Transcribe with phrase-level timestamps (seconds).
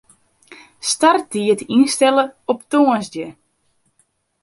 [0.89, 3.29] Starttiid ynstelle op tongersdei.